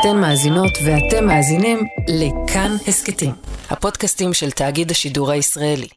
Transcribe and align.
אתן 0.00 0.20
מאזינות 0.20 0.78
ואתם 0.84 1.26
מאזינים 1.26 1.78
לכאן 2.08 2.76
הסכתים, 2.88 3.32
הפודקאסטים 3.70 4.34
של 4.34 4.50
תאגיד 4.50 4.90
השידור 4.90 5.30
הישראלי. 5.30 5.88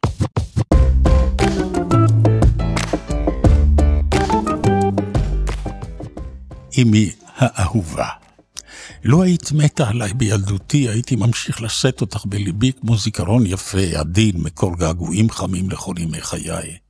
אמי 6.82 7.10
האהובה. 7.36 8.06
לו 9.04 9.22
היית 9.22 9.52
מתה 9.52 9.88
עליי 9.88 10.14
בילדותי, 10.14 10.88
הייתי 10.88 11.16
ממשיך 11.16 11.62
לשאת 11.62 12.00
אותך 12.00 12.24
בליבי 12.26 12.72
כמו 12.80 12.96
זיכרון 12.96 13.46
יפה, 13.46 13.98
עדין, 13.98 14.32
מקור 14.36 14.76
געגועים 14.76 15.30
חמים 15.30 15.70
לכל 15.70 15.94
ימי 15.98 16.20
חיי. 16.20 16.89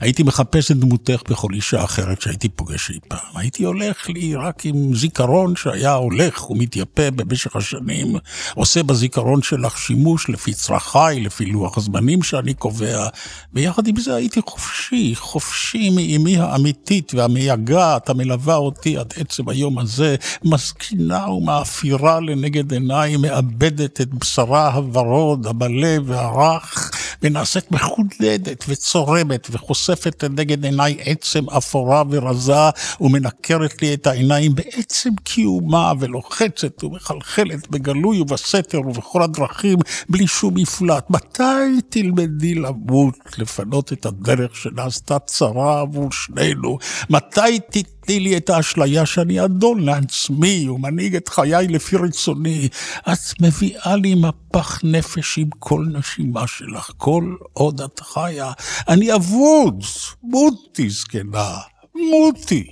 הייתי 0.00 0.22
מחפש 0.22 0.70
את 0.70 0.76
דמותך 0.76 1.22
בכל 1.28 1.48
אישה 1.54 1.84
אחרת 1.84 2.20
שהייתי 2.20 2.48
פוגש 2.48 2.90
אי 2.90 2.98
פעם. 3.08 3.18
הייתי 3.34 3.64
הולך 3.64 4.08
לי 4.08 4.34
רק 4.34 4.66
עם 4.66 4.94
זיכרון 4.94 5.56
שהיה 5.56 5.92
הולך 5.92 6.50
ומתייפה 6.50 7.10
במשך 7.10 7.56
השנים, 7.56 8.16
עושה 8.54 8.82
בזיכרון 8.82 9.42
שלך 9.42 9.78
שימוש 9.78 10.30
לפי 10.30 10.54
צרכיי, 10.54 11.20
לפי 11.20 11.46
לוח 11.46 11.78
הזמנים 11.78 12.22
שאני 12.22 12.54
קובע, 12.54 13.08
ויחד 13.52 13.86
עם 13.86 13.96
זה 13.96 14.14
הייתי 14.14 14.40
חופשי, 14.46 15.12
חופשי 15.16 15.90
מאימי 15.90 16.38
האמיתית 16.38 17.14
והמייגעת 17.14 18.10
המלווה 18.10 18.56
אותי 18.56 18.96
עד 18.96 19.12
עצם 19.16 19.48
היום 19.48 19.78
הזה, 19.78 20.16
מזקינה 20.44 21.30
ומאפירה 21.30 22.20
לנגד 22.20 22.72
עיניי, 22.72 23.16
מאבדת 23.16 24.00
את 24.00 24.14
בשרה 24.14 24.72
הוורוד, 24.72 25.46
המלא 25.46 25.96
והרך, 26.04 26.90
ונעשית 27.22 27.72
מחודדת 27.72 28.64
וצורמת 28.68 29.48
וחוסמת. 29.50 29.83
חושפת 29.84 30.22
לנגד 30.22 30.64
עיניי 30.64 30.96
עצם 31.04 31.50
אפורה 31.50 32.02
ורזה 32.10 32.70
ומנקרת 33.00 33.82
לי 33.82 33.94
את 33.94 34.06
העיניים 34.06 34.54
בעצם 34.54 35.10
קיומה 35.24 35.92
ולוחצת 36.00 36.84
ומחלחלת 36.84 37.68
בגלוי 37.70 38.20
ובסתר 38.20 38.80
ובכל 38.80 39.22
הדרכים 39.22 39.78
בלי 40.08 40.26
שום 40.26 40.54
מפלט. 40.54 41.10
מתי 41.10 41.80
תלמדי 41.88 42.54
למות, 42.54 43.14
לפנות 43.38 43.92
את 43.92 44.06
הדרך 44.06 44.56
שנעשתה 44.56 45.18
צרה 45.18 45.80
עבור 45.80 46.12
שנינו? 46.12 46.78
מתי 47.10 47.60
תת... 47.70 47.94
תני 48.06 48.20
לי 48.20 48.36
את 48.36 48.50
האשליה 48.50 49.06
שאני 49.06 49.44
אדון 49.44 49.84
לעצמי 49.84 50.68
ומנהיג 50.68 51.16
את 51.16 51.28
חיי 51.28 51.68
לפי 51.68 51.96
רצוני. 51.96 52.68
את 53.12 53.40
מביאה 53.40 53.96
לי 53.96 54.14
מפח 54.14 54.80
נפש 54.84 55.38
עם 55.38 55.48
כל 55.58 55.86
נשימה 55.92 56.46
שלך, 56.46 56.90
כל 56.96 57.34
עוד 57.52 57.80
את 57.80 58.00
חיה. 58.00 58.52
אני 58.88 59.14
אבוד, 59.14 59.73
מותי 60.22 60.88
זקנה, 60.88 61.56
מותי. 61.94 62.66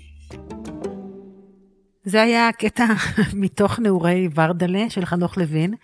זה 2.05 2.23
היה 2.23 2.49
הקטע 2.49 2.87
מתוך 3.35 3.79
נעורי 3.79 4.29
ורדלה 4.35 4.91
של 4.91 5.05
חנוך 5.05 5.39
לוין, 5.39 5.75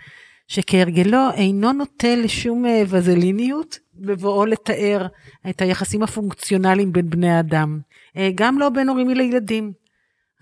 שכהרגלו 0.49 1.31
אינו 1.35 1.73
נוטה 1.73 2.17
לשום 2.17 2.67
אה, 2.67 2.83
וזליניות 2.87 3.79
בבואו 3.95 4.47
לתאר 4.47 5.07
את 5.51 5.61
היחסים 5.61 6.03
הפונקציונליים 6.03 6.93
בין 6.93 7.11
בני 7.11 7.41
אדם. 7.41 7.81
אה, 8.17 8.31
גם 8.35 8.59
לא 8.59 8.69
בין 8.69 8.89
הורים 8.89 9.11
לילדים. 9.11 9.73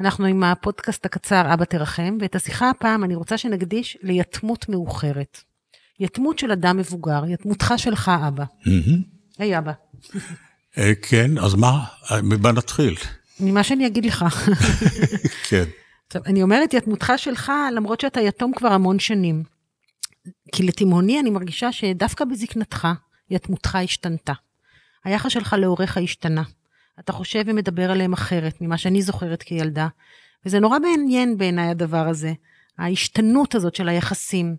אנחנו 0.01 0.27
עם 0.27 0.45
הפודקאסט 0.45 1.07
הקצר 1.07 1.55
אבא 1.55 1.65
תרחם, 1.65 2.19
ואת 2.21 2.35
השיחה 2.35 2.71
הפעם 2.71 3.05
אני 3.05 3.15
רוצה 3.15 3.39
שנקדיש 3.39 3.99
ליתמות 4.03 4.69
מאוחרת. 4.69 5.39
יתמות 6.01 6.39
של 6.39 6.53
אדם 6.53 6.77
מבוגר, 6.77 7.23
יתמותך 7.29 7.75
שלך 7.77 8.11
אבא. 8.29 8.45
היי 9.39 9.59
אבא. 9.59 9.73
אה, 10.79 10.93
כן, 11.03 11.39
אז 11.39 11.55
מה? 11.55 11.85
ממה 12.23 12.53
נתחיל? 12.53 12.95
ממה 13.41 13.65
שאני 13.65 13.87
אגיד 13.87 14.05
לך. 14.05 14.25
כן. 15.49 15.65
עכשיו, 16.07 16.23
אני 16.27 16.43
אומרת 16.43 16.75
יתמותך 16.75 17.13
שלך, 17.17 17.53
למרות 17.73 18.01
שאתה 18.01 18.21
יתום 18.21 18.53
כבר 18.57 18.69
המון 18.69 18.99
שנים. 18.99 19.43
כי 20.53 20.63
לתימהוני 20.63 21.21
אני 21.21 21.31
מרגישה 21.31 21.73
שדווקא 21.73 22.25
בזקנתך, 22.25 22.89
יתמותך 23.31 23.75
השתנתה. 23.75 24.33
היחס 25.05 25.33
שלך 25.33 25.57
להוריך 25.59 25.97
השתנה. 25.97 26.43
אתה 27.01 27.13
חושב 27.13 27.43
ומדבר 27.47 27.91
עליהם 27.91 28.13
אחרת 28.13 28.61
ממה 28.61 28.79
שאני 28.79 29.03
זוכרת 29.03 29.43
כילדה. 29.43 29.89
וזה 30.47 30.61
נורא 30.61 30.79
מעניין 30.79 31.39
בעיניי 31.39 31.69
הדבר 31.69 32.09
הזה, 32.09 32.33
ההשתנות 32.79 33.55
הזאת 33.55 33.75
של 33.75 33.89
היחסים. 33.89 34.57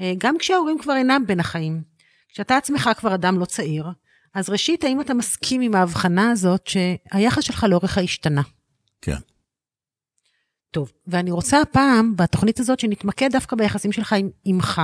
אה, 0.00 0.12
גם 0.18 0.38
כשההורים 0.38 0.78
כבר 0.78 0.96
אינם 0.96 1.24
בין 1.26 1.40
החיים. 1.40 1.82
כשאתה 2.32 2.56
עצמך 2.56 2.90
כבר 2.96 3.14
אדם 3.14 3.38
לא 3.38 3.44
צעיר, 3.44 3.86
אז 4.34 4.50
ראשית, 4.50 4.84
האם 4.84 5.00
אתה 5.00 5.14
מסכים 5.14 5.60
עם 5.60 5.74
ההבחנה 5.74 6.30
הזאת 6.30 6.66
שהיחס 6.66 7.44
שלך 7.44 7.66
לאורך 7.68 7.98
השתנה? 7.98 8.42
כן. 9.02 9.16
טוב, 10.70 10.92
ואני 11.06 11.30
רוצה 11.30 11.60
הפעם, 11.60 12.16
בתוכנית 12.16 12.60
הזאת, 12.60 12.80
שנתמקד 12.80 13.32
דווקא 13.32 13.56
ביחסים 13.56 13.92
שלך 13.92 14.12
עם 14.12 14.30
אמך. 14.50 14.82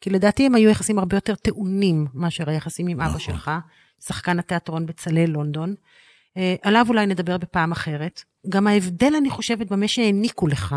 כי 0.00 0.10
לדעתי 0.10 0.46
הם 0.46 0.54
היו 0.54 0.70
יחסים 0.70 0.98
הרבה 0.98 1.16
יותר 1.16 1.34
טעונים 1.34 2.06
מאשר 2.14 2.50
היחסים 2.50 2.86
עם 2.86 3.00
אבא 3.00 3.08
נכון. 3.08 3.20
שלך, 3.20 3.50
שחקן 4.00 4.38
התיאטרון 4.38 4.86
בצלאל 4.86 5.30
לונדון. 5.30 5.74
אה, 6.36 6.54
עליו 6.62 6.86
אולי 6.88 7.06
נדבר 7.06 7.38
בפעם 7.38 7.72
אחרת. 7.72 8.22
גם 8.48 8.66
ההבדל, 8.66 9.12
אני 9.16 9.30
חושבת, 9.30 9.72
במה 9.72 9.88
שהעניקו 9.88 10.46
לך, 10.46 10.76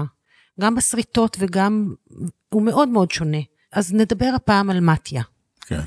גם 0.60 0.76
בסריטות 0.76 1.38
וגם, 1.40 1.94
הוא 2.50 2.62
מאוד 2.62 2.90
מאוד 2.90 3.12
שונה. 3.12 3.38
אז 3.72 3.94
נדבר 3.94 4.32
הפעם 4.36 4.70
על 4.70 4.80
מתיה. 4.80 5.24
כן. 5.62 5.82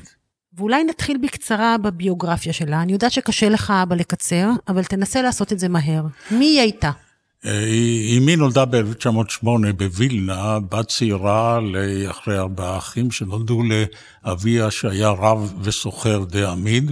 ואולי 0.57 0.83
נתחיל 0.83 1.17
בקצרה 1.17 1.77
בביוגרפיה 1.77 2.53
שלה. 2.53 2.81
אני 2.81 2.93
יודעת 2.93 3.11
שקשה 3.11 3.49
לך 3.49 3.73
אבא 3.83 3.95
לקצר, 3.95 4.49
אבל 4.67 4.83
תנסה 4.83 5.21
לעשות 5.21 5.53
את 5.53 5.59
זה 5.59 5.69
מהר. 5.69 6.03
מי 6.31 6.45
היא 6.45 6.59
הייתה? 6.59 6.91
אה, 7.45 7.67
אמי 8.17 8.35
נולדה 8.35 8.65
ב-1908 8.65 9.47
בווילנה, 9.77 10.59
בת 10.59 10.87
צעירה 10.87 11.59
לאחרי 11.59 12.37
ארבעה 12.37 12.77
אחים 12.77 13.11
שנולדו 13.11 13.61
לאביה 13.63 14.71
שהיה 14.71 15.09
רב 15.09 15.53
וסוחר 15.61 16.23
די 16.23 16.45
עמיד. 16.45 16.91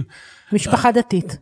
משפחה 0.52 0.92
דתית. 0.92 1.36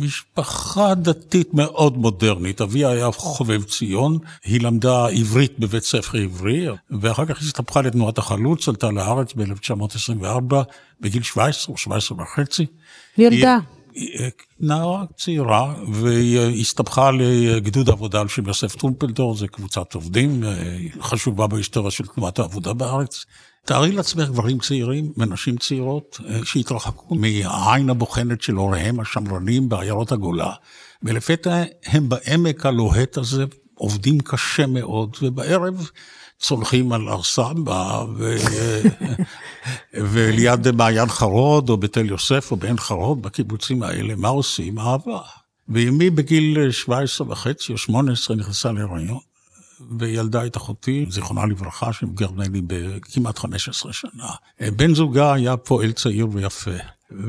משפחה 0.00 0.94
דתית 0.94 1.54
מאוד 1.54 1.98
מודרנית. 1.98 2.60
אביה 2.60 2.88
היה 2.88 3.12
חובב 3.12 3.62
ציון, 3.62 4.18
היא 4.44 4.60
למדה 4.60 5.06
עברית 5.06 5.58
בבית 5.58 5.82
ספר 5.82 6.18
עברי, 6.18 6.66
ואחר 7.00 7.26
כך 7.26 7.42
הסתבכה 7.42 7.82
לתנועת 7.82 8.18
החלוץ, 8.18 8.68
עלתה 8.68 8.90
לארץ 8.90 9.32
ב-1924, 9.36 10.54
בגיל 11.00 11.22
17 11.22 11.72
או 11.72 11.78
17 11.78 12.18
וחצי. 12.22 12.66
ילדה. 13.18 13.58
נערה 14.60 15.04
צעירה, 15.16 15.74
והיא 15.92 16.60
הסתבכה 16.60 17.10
לגדוד 17.10 17.90
עבודה 17.90 18.20
על 18.20 18.28
שם 18.28 18.46
יוסף 18.46 18.76
טרומפלדור, 18.76 19.34
זו 19.34 19.46
קבוצת 19.48 19.94
עובדים 19.94 20.44
חשובה 21.00 21.46
בהיסטוריה 21.46 21.90
של 21.90 22.06
תנועת 22.06 22.38
העבודה 22.38 22.72
בארץ. 22.72 23.24
תארי 23.66 23.92
לעצמך 23.92 24.28
גברים 24.28 24.58
צעירים 24.58 25.12
ונשים 25.16 25.56
צעירות 25.56 26.20
אה, 26.28 26.40
שהתרחקו 26.44 27.14
מהעין 27.14 27.90
הבוחנת 27.90 28.42
של 28.42 28.54
הוריהם 28.54 29.00
השמרנים 29.00 29.68
בעיירות 29.68 30.12
הגולה, 30.12 30.52
ולפתע 31.02 31.62
הם 31.84 32.08
בעמק 32.08 32.66
הלוהט 32.66 33.16
הזה 33.16 33.44
עובדים 33.74 34.20
קשה 34.20 34.66
מאוד, 34.66 35.16
ובערב 35.22 35.90
צולחים 36.38 36.92
על 36.92 37.08
הר 37.08 37.22
סבא, 37.22 38.04
ו... 38.18 38.36
וליד 40.12 40.70
מעיין 40.70 41.08
חרוד, 41.08 41.68
או 41.68 41.76
בתל 41.76 42.06
יוסף, 42.06 42.50
או 42.50 42.56
בעין 42.56 42.78
חרוד, 42.78 43.22
בקיבוצים 43.22 43.82
האלה, 43.82 44.14
מה 44.16 44.28
עושים? 44.28 44.78
אהבה. 44.78 45.20
ואמי 45.68 46.10
בגיל 46.10 46.70
17 46.70 47.30
וחצי 47.30 47.72
או 47.72 47.78
18 47.78 48.36
נכנסה 48.36 48.72
להיריון, 48.72 49.18
וילדה 49.98 50.46
את 50.46 50.56
אחותי, 50.56 51.06
זיכרונה 51.10 51.46
לברכה, 51.46 51.92
שמבוגרת 51.92 52.30
ממני 52.30 52.60
בכמעט 52.66 53.38
15 53.38 53.92
שנה. 53.92 54.28
בן 54.76 54.94
זוגה 54.94 55.32
היה 55.32 55.56
פועל 55.56 55.92
צעיר 55.92 56.28
ויפה. 56.32 56.70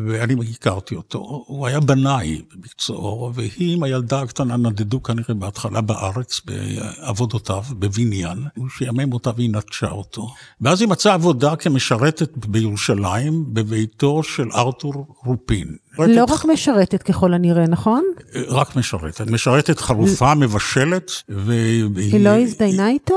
ואני 0.06 0.36
הכרתי 0.52 0.96
אותו, 0.96 1.44
הוא 1.48 1.68
היה 1.68 1.80
בנאי 1.80 2.42
במקצועו, 2.56 3.32
והיא 3.34 3.74
עם 3.74 3.84
הילדה 3.84 4.22
הקטנה 4.22 4.58
נדדו 4.58 5.04
כנראה 5.04 5.34
בהתחלה 5.34 5.82
בארץ 5.82 6.42
בעבודותיו, 6.46 7.64
בבניין, 7.80 8.38
הוא 8.56 8.70
שיאמם 8.70 9.14
אותה 9.14 9.32
והיא 9.36 9.50
נטשה 9.50 9.90
אותו. 9.90 10.34
ואז 10.62 10.82
היא 10.82 10.90
מצאה 10.90 11.14
עבודה 11.14 11.56
כמשרתת 11.56 12.48
בירושלים, 12.48 13.46
בביתו 13.48 14.24
של 14.24 14.52
ארתור 14.56 15.08
רופין. 15.26 15.76
לא 15.98 16.24
רק 16.24 16.46
משרתת 16.46 17.04
ככל 17.04 17.34
הנראה, 17.34 17.68
נכון? 17.68 18.04
רק 18.48 18.76
משרתת. 18.76 19.28
משרתת 19.28 19.80
חרופה, 19.80 20.36
מבשלת, 20.36 21.12
והיא... 21.30 21.86
היא 21.96 22.24
לא 22.24 22.30
הזדיינה 22.30 22.90
איתו? 22.90 23.16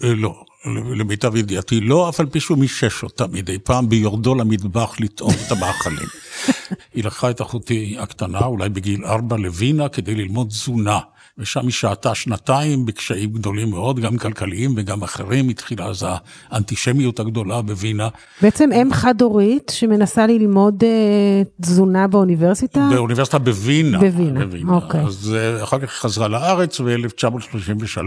לא. 0.00 0.44
למיטב 0.66 1.36
ידיעתי 1.36 1.80
לא, 1.80 2.08
אף 2.08 2.20
על 2.20 2.26
פי 2.26 2.40
שהוא 2.40 2.58
מישש 2.58 3.02
אותה 3.02 3.26
מדי 3.26 3.58
פעם 3.58 3.88
ביורדו 3.88 4.34
למטבח 4.34 5.00
לטעום 5.00 5.34
את 5.46 5.52
המאכלים. 5.52 6.08
היא 6.94 7.04
לקחה 7.04 7.30
את 7.30 7.42
אחותי 7.42 7.96
הקטנה, 7.98 8.44
אולי 8.44 8.68
בגיל 8.68 9.04
ארבע, 9.04 9.36
לווינה 9.36 9.88
כדי 9.88 10.14
ללמוד 10.14 10.48
תזונה. 10.48 10.98
ושם 11.38 11.60
היא 11.60 11.70
שהתה 11.70 12.14
שנתיים 12.14 12.86
בקשיים 12.86 13.32
גדולים 13.32 13.70
מאוד, 13.70 14.00
גם 14.00 14.16
כלכליים 14.16 14.74
וגם 14.76 15.02
אחרים. 15.02 15.48
התחילה 15.48 15.86
אז 15.86 16.06
האנטישמיות 16.50 17.20
הגדולה 17.20 17.62
בווינה. 17.62 18.08
בעצם 18.42 18.70
אם 18.72 18.88
חד-הורית 18.92 19.72
שמנסה 19.74 20.26
ללמוד 20.26 20.84
אה, 20.84 21.42
תזונה 21.60 22.06
באוניברסיטה? 22.06 22.88
באוניברסיטה 22.94 23.38
בווינה. 23.38 23.98
בווינה, 23.98 24.44
בווינה. 24.44 24.72
אוקיי. 24.72 25.00
אז 25.00 25.34
אה, 25.34 25.64
אחר 25.64 25.78
כך 25.78 25.90
חזרה 25.90 26.28
לארץ, 26.28 26.80
ב-1933 26.80 28.02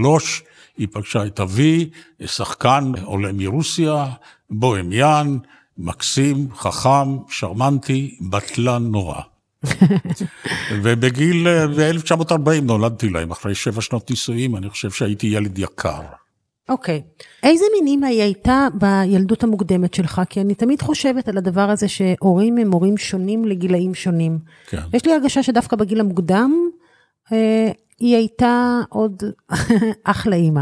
היא 0.78 0.88
פגשה 0.92 1.26
את 1.26 1.40
אבי, 1.40 1.90
שחקן 2.26 2.92
עולה 3.04 3.34
מרוסיה, 3.34 4.06
בוהמיאן, 4.50 5.38
מקסים, 5.78 6.48
חכם, 6.56 7.18
שרמנטי, 7.30 8.18
בטלן 8.22 8.84
נורא. 8.84 9.22
ובגיל, 10.84 11.48
ב-1940 11.68 12.62
נולדתי 12.62 13.10
להם, 13.10 13.32
אחרי 13.32 13.56
שבע 13.56 13.82
שנות 13.82 14.10
נישואים, 14.10 14.56
אני 14.56 14.70
חושב 14.70 14.92
שהייתי 14.92 15.28
ילד 15.28 15.60
יקר. 15.60 16.02
אוקיי. 16.70 17.02
איזה 17.44 17.66
מין 17.76 17.88
אימא 17.88 18.06
היא 18.06 18.22
הייתה 18.22 18.68
בילדות 18.74 19.44
המוקדמת 19.44 19.94
שלך? 19.94 20.22
כי 20.30 20.42
אני 20.42 20.56
תמיד 20.56 20.82
חושבת 20.82 21.28
על 21.28 21.38
הדבר 21.38 21.70
הזה 21.70 21.88
שהורים 21.88 22.58
הם 22.58 22.72
הורים 22.72 22.98
שונים 22.98 23.46
לגילאים 23.46 23.94
שונים. 23.94 24.40
כן. 24.68 24.82
יש 24.94 25.06
לי 25.06 25.14
הרגשה 25.14 25.44
שדווקא 25.44 25.76
בגיל 25.76 26.00
המוקדם, 26.00 26.54
אה, 27.32 27.72
היא 28.00 28.16
הייתה 28.16 28.82
עוד 28.90 29.24
אחלה 30.04 30.36
אימא. 30.36 30.62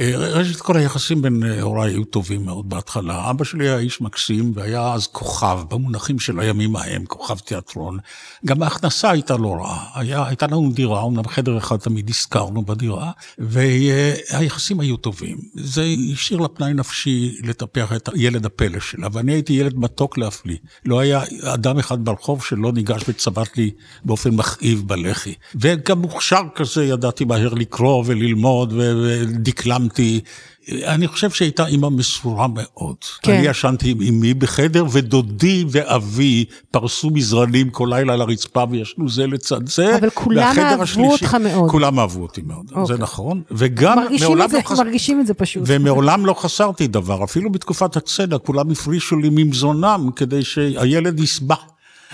אה, 0.00 0.12
ראשית 0.16 0.60
כל 0.60 0.76
היחסים 0.76 1.22
בין 1.22 1.42
אה, 1.44 1.62
הוריי 1.62 1.92
היו 1.92 2.04
טובים 2.04 2.44
מאוד 2.44 2.68
בהתחלה. 2.68 3.30
אבא 3.30 3.44
שלי 3.44 3.68
היה 3.68 3.78
איש 3.78 4.00
מקסים 4.00 4.52
והיה 4.54 4.92
אז 4.92 5.06
כוכב, 5.06 5.58
במונחים 5.70 6.18
של 6.18 6.40
הימים 6.40 6.76
ההם, 6.76 7.04
כוכב 7.04 7.38
תיאטרון. 7.38 7.98
גם 8.46 8.62
ההכנסה 8.62 9.10
הייתה 9.10 9.36
לא 9.36 9.54
רעה. 9.54 9.90
הייתה 10.28 10.46
לנו 10.46 10.72
דירה, 10.72 11.00
אומנם 11.00 11.28
חדר 11.28 11.58
אחד 11.58 11.76
תמיד 11.76 12.10
הזכרנו 12.10 12.64
בדירה, 12.64 13.10
והיחסים 13.38 14.80
היו 14.80 14.96
טובים. 14.96 15.38
זה 15.54 15.84
השאיר 16.12 16.40
לה 16.40 16.48
פנאי 16.48 16.74
נפשי 16.74 17.36
לטפח 17.42 17.92
את 17.92 18.08
ילד 18.14 18.46
הפלא 18.46 18.80
שלה, 18.80 19.08
ואני 19.12 19.32
הייתי 19.32 19.52
ילד 19.52 19.78
מתוק 19.78 20.18
להפליא. 20.18 20.56
לא 20.84 21.00
היה 21.00 21.22
אדם 21.42 21.78
אחד 21.78 22.04
ברחוב 22.04 22.44
שלא 22.44 22.72
ניגש 22.72 23.02
וצבט 23.08 23.56
לי 23.56 23.70
באופן 24.04 24.30
מכאיב 24.30 24.82
בלחי. 24.86 25.34
וגם 25.54 25.98
מוכשר 25.98 26.42
כזה, 26.54 26.84
ידעתי 26.84 27.24
מהר 27.24 27.54
לקרוא 27.54 28.04
וללמוד 28.06 28.72
ודקלם. 28.72 29.83
ישנתי, 29.84 30.20
אני 30.68 31.08
חושב 31.08 31.30
שהייתה 31.30 31.66
אימא 31.66 31.88
מסורה 31.88 32.46
מאוד. 32.48 32.96
כן. 33.22 33.32
אני 33.32 33.46
ישנתי 33.46 33.90
עם 33.90 34.00
אמי 34.08 34.34
בחדר, 34.34 34.84
ודודי 34.92 35.64
ואבי 35.70 36.44
פרסו 36.70 37.10
מזרנים 37.10 37.70
כל 37.70 37.88
לילה 37.90 38.12
על 38.12 38.20
הרצפה 38.20 38.64
וישנו 38.70 39.08
זה 39.08 39.26
לצד 39.26 39.68
זה. 39.68 39.96
אבל 39.96 40.10
כולם 40.10 40.58
אהבו 40.58 40.82
השלישי, 40.82 41.24
אותך 41.24 41.34
מאוד. 41.34 41.70
כולם 41.70 41.98
אהבו 41.98 42.22
אותי 42.22 42.42
מאוד, 42.42 42.66
אוקיי. 42.70 42.96
זה 42.96 43.02
נכון. 43.02 43.42
וגם 43.50 43.98
מעולם 44.20 44.48
זה, 44.48 44.56
לא 44.56 44.62
חס... 44.62 44.78
מרגישים 44.78 45.20
את 45.20 45.26
זה 45.26 45.34
פשוט. 45.34 45.62
ומעולם 45.66 46.26
לא 46.26 46.34
חסרתי 46.34 46.86
דבר, 46.86 47.24
אפילו 47.24 47.52
בתקופת 47.52 47.96
הצדק, 47.96 48.38
כולם 48.46 48.70
הפרישו 48.70 49.16
לי 49.16 49.28
ממזונם 49.32 50.10
כדי 50.16 50.44
שהילד 50.44 51.20
יסבע. 51.20 51.56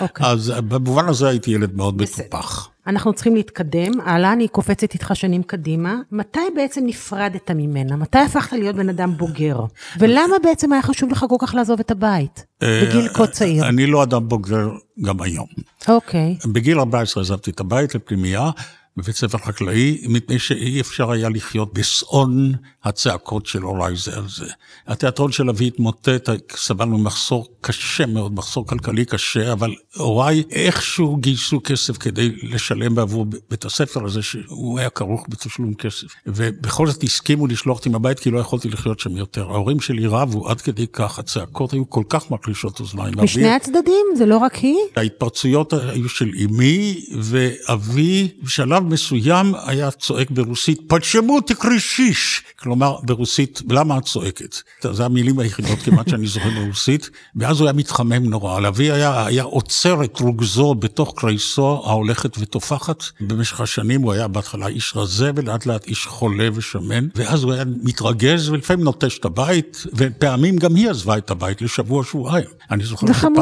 אוקיי. 0.01 0.27
אז 0.27 0.53
במובן 0.69 1.09
הזה 1.09 1.29
הייתי 1.29 1.51
ילד 1.51 1.77
מאוד 1.77 2.03
מטופח. 2.03 2.70
אנחנו 2.87 3.13
צריכים 3.13 3.37
להתקדם, 3.37 4.01
הלאה, 4.05 4.33
אני 4.33 4.49
קופצת 4.49 4.95
איתך 4.95 5.11
שנים 5.15 5.43
קדימה. 5.43 5.97
מתי 6.13 6.41
בעצם 6.57 6.81
נפרדת 6.87 7.51
ממנה? 7.51 7.97
מתי 7.97 8.19
הפכת 8.19 8.53
להיות 8.53 8.77
בן 8.77 8.89
אדם 8.89 9.17
בוגר? 9.17 9.61
ולמה 9.99 10.37
בעצם 10.43 10.73
היה 10.73 10.83
חשוב 10.83 11.11
לך 11.11 11.25
כל 11.29 11.37
כך 11.39 11.55
לעזוב 11.55 11.81
את 11.81 11.91
הבית 11.91 12.45
אה, 12.63 12.83
בגיל 12.85 13.09
כה 13.09 13.27
צעיר? 13.27 13.69
אני 13.69 13.87
לא 13.87 14.03
אדם 14.03 14.29
בוגר 14.29 14.69
גם 15.05 15.23
היום. 15.23 15.47
אוקיי. 15.89 16.37
בגיל 16.53 16.79
14 16.79 17.23
עזבתי 17.23 17.51
את 17.51 17.61
הבית 17.61 17.95
לפנימייה. 17.95 18.51
בבית 18.97 19.17
ספר 19.17 19.39
חקלאי, 19.39 20.01
מפני 20.09 20.39
שאי 20.39 20.81
אפשר 20.81 21.11
היה 21.11 21.29
לחיות 21.29 21.75
בשאון 21.75 22.53
הצעקות 22.85 23.47
של 23.47 23.63
הוריי 23.63 23.97
זה 23.97 24.17
על 24.17 24.29
זה. 24.29 24.47
התיאטרון 24.87 25.33
של 25.33 25.49
אבי 25.49 25.67
התמוטט, 25.67 26.31
סבלנו 26.57 26.99
מחסור 26.99 27.47
קשה 27.61 28.07
מאוד, 28.07 28.35
מחסור 28.35 28.67
כלכלי 28.67 29.05
קשה, 29.05 29.53
אבל 29.53 29.75
הוריי 29.97 30.43
איכשהו 30.51 31.17
גייסו 31.17 31.61
כסף 31.65 31.97
כדי 31.99 32.31
לשלם 32.43 32.95
בעבור 32.95 33.27
בית 33.51 33.65
הספר 33.65 34.05
הזה, 34.05 34.23
שהוא 34.23 34.79
היה 34.79 34.91
כרוך 34.91 35.27
בתשלום 35.29 35.75
כסף. 35.75 36.07
ובכל 36.27 36.87
זאת 36.87 37.03
הסכימו 37.03 37.47
לשלוח 37.47 37.79
אותי 37.79 37.89
מהבית, 37.89 38.19
כי 38.19 38.31
לא 38.31 38.39
יכולתי 38.39 38.69
לחיות 38.69 39.01
שם 39.01 39.17
יותר. 39.17 39.51
ההורים 39.51 39.81
שלי 39.81 40.07
רבו 40.07 40.49
עד 40.49 40.61
כדי 40.61 40.87
כך, 40.93 41.19
הצעקות 41.19 41.73
היו 41.73 41.91
כל 41.91 42.05
כך 42.09 42.31
מקלישות 42.31 42.81
אוזניים. 42.81 43.15
משני 43.17 43.51
הצדדים? 43.51 44.07
זה 44.17 44.27
לא 44.27 44.37
רק 44.37 44.55
היא? 44.55 44.77
ההתפרצויות 44.97 45.73
היו 45.73 46.09
של 46.09 46.31
אמי 46.45 47.05
ואבי, 47.19 48.29
בשלב 48.43 48.80
מסוים 48.83 49.55
היה 49.67 49.91
צועק 49.91 50.31
ברוסית, 50.31 50.81
פצ'מו 50.87 51.41
תקרישיש. 51.41 52.43
כלומר, 52.59 52.97
ברוסית, 53.03 53.63
למה 53.71 53.99
את 53.99 54.05
צועקת? 54.05 54.57
זה 54.93 55.05
המילים 55.05 55.39
היחידות 55.39 55.79
כמעט 55.79 56.09
שאני 56.09 56.27
זוכר 56.27 56.51
ברוסית, 56.51 57.11
ואז 57.37 57.61
הוא 57.61 57.67
היה 57.67 57.73
מתחמם 57.73 58.25
נורא. 58.25 58.69
אבי 58.69 58.91
היה, 58.91 59.27
היה 59.27 59.43
עוצר 59.43 60.05
את 60.05 60.21
רוגזו 60.21 60.75
בתוך 60.75 61.15
קרייסו 61.17 61.83
ההולכת 61.87 62.39
ותופחת. 62.39 63.05
במשך 63.21 63.61
השנים 63.61 64.03
הוא 64.03 64.13
היה 64.13 64.29
בהתחלה 64.29 64.67
איש 64.67 64.93
רזה, 64.97 65.31
ולאט 65.37 65.67
לאט 65.67 65.87
איש 65.87 66.07
חולה 66.07 66.49
ושמן, 66.55 67.09
ואז 67.15 67.43
הוא 67.43 67.53
היה 67.53 67.65
מתרגז, 67.83 68.49
ולפעמים 68.49 68.85
נוטש 68.85 69.19
את 69.19 69.25
הבית, 69.25 69.85
ופעמים 69.95 70.57
גם 70.57 70.75
היא 70.75 70.91
עזבה 70.91 71.19
את 71.19 71.31
הבית 71.31 71.63
לשבוע, 71.63 72.05
שבועיים. 72.05 72.47
אני 72.71 72.85
זוכר 72.85 73.13
שפעם 73.13 73.33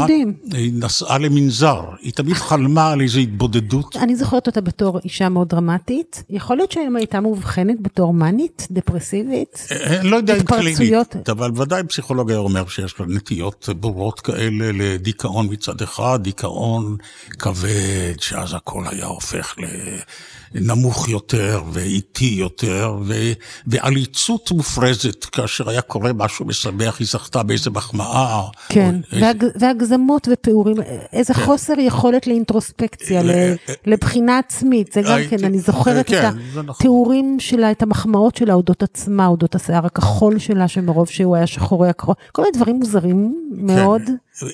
היא 0.53 0.73
נסעה 0.75 1.19
למנזר, 1.19 1.81
היא 2.03 2.13
תמיד 2.13 2.35
חלמה 2.35 2.91
על 2.91 3.01
איזו 3.01 3.19
התבודדות. 3.19 3.97
אני 3.97 4.17
זוכרת 4.17 4.47
אותה 4.47 4.61
בתור 4.61 4.99
אישה 5.05 5.28
מאוד 5.29 5.49
דרמטית. 5.49 6.23
יכול 6.31 6.57
להיות 6.57 6.73
שהיום 6.73 6.97
הייתה 6.97 7.21
מאובחנת 7.21 7.77
בתור 7.83 8.15
מאנית, 8.15 8.69
דפרסיבית, 8.71 9.67
אה, 9.71 10.03
לא 10.03 10.17
יודע 10.17 10.37
אם 10.37 10.43
קלינית, 10.43 11.29
אבל 11.29 11.51
ודאי 11.55 11.85
פסיכולוג 11.85 12.31
היה 12.31 12.39
אומר 12.39 12.67
שיש 12.67 13.01
לה 13.01 13.07
נטיות 13.07 13.69
ברורות 13.81 14.21
כאלה 14.21 14.71
לדיכאון 14.73 15.47
מצד 15.51 15.81
אחד, 15.83 16.19
דיכאון 16.23 16.97
כבד, 17.39 18.21
שאז 18.21 18.55
הכל 18.55 18.85
היה 18.91 19.07
הופך 19.07 19.55
ל... 19.59 19.65
נמוך 20.55 21.09
יותר 21.09 21.63
ואיטי 21.73 22.35
יותר, 22.39 22.97
ו... 23.03 23.15
ועליצות 23.67 24.51
מופרזת, 24.51 25.25
כאשר 25.25 25.69
היה 25.69 25.81
קורה 25.81 26.13
משהו 26.13 26.45
משמח, 26.45 26.99
היא 26.99 27.07
זכתה 27.11 27.43
באיזה 27.43 27.71
מחמאה. 27.71 28.43
כן, 28.69 28.95
איזה... 29.13 29.27
והג... 29.27 29.45
והגזמות 29.61 30.29
ופעורים, 30.33 30.77
איזה 31.13 31.35
כן. 31.35 31.45
חוסר 31.45 31.75
יכולת 31.79 32.27
לאינטרוספקציה, 32.27 33.23
ל... 33.23 33.31
אה, 33.31 33.55
לבחינה 33.87 34.39
עצמית, 34.39 34.93
זה 34.93 35.03
גם 35.03 35.13
הייתי... 35.13 35.39
כן, 35.39 35.45
אני 35.45 35.59
זוכרת 35.59 36.07
כן, 36.07 36.29
את 36.29 36.35
נכון. 36.55 36.71
התיאורים 36.71 37.27
נכון. 37.27 37.41
שלה, 37.41 37.71
את 37.71 37.83
המחמאות 37.83 38.37
שלה 38.37 38.55
אודות 38.55 38.83
עצמה, 38.83 39.27
אודות 39.27 39.55
השיער 39.55 39.87
הכחול 39.87 40.39
שלה, 40.39 40.69
שמרוב 40.69 41.09
שהוא 41.09 41.37
היה 41.37 41.47
שחורי 41.47 41.89
הכחול, 41.89 42.15
כל 42.33 42.43
מיני 42.43 42.53
דברים 42.57 42.77
מוזרים 42.77 43.35
כן. 43.57 43.67
מאוד. 43.67 44.03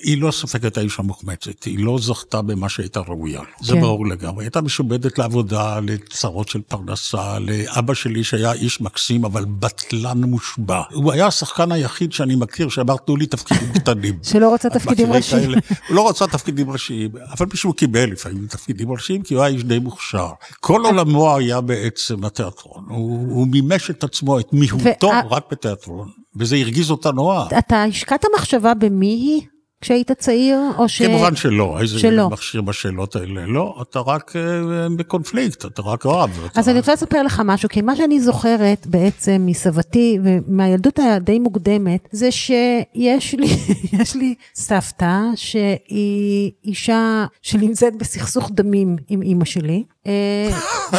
היא 0.03 0.21
לא 0.21 0.31
ספקת 0.31 0.77
האישה 0.77 1.03
מוחמצת, 1.03 1.63
היא 1.63 1.85
לא 1.85 1.97
זכתה 2.01 2.41
במה 2.41 2.69
שהייתה 2.69 2.99
ראויה, 2.99 3.39
כן. 3.39 3.65
זה 3.65 3.75
ברור 3.75 4.07
לגמרי. 4.07 4.43
היא 4.43 4.45
הייתה 4.45 4.61
משובדת 4.61 5.19
לעבודה, 5.19 5.79
לצרות 5.85 6.49
של 6.49 6.61
פרנסה, 6.61 7.39
לאבא 7.39 7.93
שלי 7.93 8.23
שהיה 8.23 8.53
איש 8.53 8.81
מקסים, 8.81 9.25
אבל 9.25 9.45
בטלן 9.45 10.23
מושבע. 10.23 10.81
הוא 10.91 11.11
היה 11.11 11.27
השחקן 11.27 11.71
היחיד 11.71 12.13
שאני 12.13 12.35
מכיר 12.35 12.69
שאמר, 12.69 12.97
תנו 12.97 13.17
לי 13.17 13.25
תפקידים 13.25 13.73
קטנים. 13.73 14.19
שלא 14.31 14.53
רצה 14.53 14.69
תפקידים 14.69 15.13
ראשיים. 15.13 15.51
הוא 15.87 15.95
לא 15.95 16.09
רצה 16.09 16.27
תפקידים 16.27 16.69
ראשיים, 16.71 17.11
אבל 17.31 17.45
מישהו 17.51 17.73
קיבל 17.73 18.11
לפעמים 18.11 18.47
תפקידים 18.47 18.91
ראשיים, 18.91 19.21
כי 19.21 19.33
הוא 19.33 19.43
היה 19.43 19.53
איש 19.53 19.63
די 19.63 19.79
מוכשר. 19.79 20.29
כל 20.59 20.81
עולמו 20.85 21.37
היה 21.37 21.61
בעצם 21.61 22.25
התיאטרון. 22.25 22.85
הוא, 22.89 23.27
הוא 23.29 23.47
מימש 23.47 23.89
את 23.89 24.03
עצמו, 24.03 24.39
את 24.39 24.53
מיהותו, 24.53 25.11
רק 25.29 25.43
בתיאטרון. 25.51 26.09
וזה 26.35 26.55
הרגיז 26.55 26.91
אותה 26.91 27.11
נורא. 27.11 27.45
אתה 27.57 27.83
השקעת 27.83 28.25
מחשבה 28.35 28.73
במי 28.73 29.05
היא? 29.05 29.54
כשהיית 29.81 30.11
צעיר, 30.11 30.59
או 30.77 30.89
ש... 30.89 31.01
כמובן 31.01 31.35
שלא, 31.35 31.77
איזה 31.81 31.99
שלא. 31.99 32.29
מכשיר 32.29 32.61
בשאלות 32.61 33.15
האלה, 33.15 33.45
לא, 33.45 33.75
אתה 33.81 33.99
רק 33.99 34.31
uh, 34.31 34.95
בקונפליקט, 34.97 35.65
אתה 35.65 35.81
רק 35.81 36.05
רב. 36.05 36.29
אז 36.55 36.59
אתה... 36.59 36.71
אני 36.71 36.79
רוצה 36.79 36.93
לספר 36.93 37.23
לך 37.23 37.41
משהו, 37.45 37.69
כי 37.69 37.81
מה 37.81 37.95
שאני 37.95 38.19
זוכרת 38.19 38.87
בעצם 38.87 39.43
מסבתי 39.45 40.19
ומהילדות 40.23 40.99
הדי 40.99 41.39
מוקדמת, 41.39 42.09
זה 42.11 42.31
שיש 42.31 43.33
לי, 43.33 43.47
יש 43.99 44.15
לי 44.15 44.35
סבתא 44.55 45.19
שהיא 45.35 46.51
אישה 46.63 47.25
שנמצאת 47.41 47.95
בסכסוך 47.97 48.51
דמים 48.53 48.95
עם 49.07 49.21
אימא 49.21 49.45
שלי. 49.45 49.83
אה, 50.07 50.49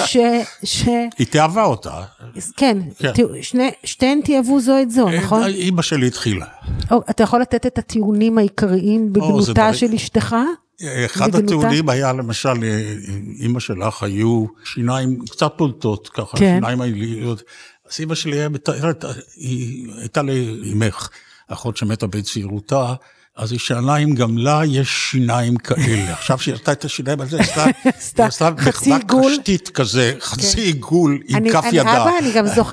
ש... 0.07 0.17
ש... 0.65 0.85
היא 1.19 1.27
תאהבה 1.31 1.65
אותה. 1.65 2.03
כן, 2.57 2.79
כן. 2.99 3.13
שני, 3.43 3.71
שתיהן 3.85 4.21
תאהבו 4.25 4.61
זו 4.61 4.83
את 4.83 4.91
זו, 4.91 5.09
נכון? 5.09 5.45
אימא 5.45 5.83
שלי 5.83 6.07
התחילה. 6.07 6.47
או, 6.91 7.03
אתה 7.11 7.23
יכול 7.23 7.41
לתת 7.41 7.67
את 7.67 7.79
הטיעונים 7.79 8.39
העיקריים 8.39 9.13
בגנותה 9.13 9.75
של 9.75 9.93
אשתך? 9.95 10.37
אחד 11.07 11.35
הטיעונים 11.35 11.89
היה 11.89 12.13
למשל, 12.13 12.65
אימא 13.39 13.61
שלך 13.61 14.03
היו 14.03 14.47
שיניים 14.65 15.25
קצת 15.31 15.53
פולטות, 15.57 16.09
ככה, 16.09 16.37
כן. 16.37 16.55
שיניים 16.55 16.81
העיליות. 16.81 17.43
אז 17.91 18.01
אימא 18.01 18.15
שלי 18.15 18.37
היה 18.37 18.49
מתארת, 18.49 19.05
היא 19.37 19.89
הייתה 19.99 20.23
לאימך, 20.23 21.09
אחות 21.49 21.77
שמתה 21.77 22.07
בצעירותה, 22.07 22.95
אז 23.37 23.53
היא 23.53 23.59
שאלה 23.59 23.97
אם 23.97 24.15
גם 24.15 24.39
לה 24.39 24.61
יש 24.65 25.11
שיניים 25.11 25.57
כאלה. 25.57 26.13
עכשיו 26.19 26.39
שהיא 26.39 26.55
עשתה 26.55 26.73
את 26.73 26.85
השיניים 26.85 27.21
על 27.21 27.29
זה, 27.29 27.39
היא 27.41 27.47
עשתה 28.25 28.51
מחווה 28.51 28.99
קשתית 29.09 29.69
כזה, 29.69 30.13
חצי 30.21 30.57
כן. 30.57 30.63
עיגול 30.63 31.19
עם 31.29 31.53
כף 31.53 31.65
ידה. 31.73 32.03
אבא, 32.03 32.11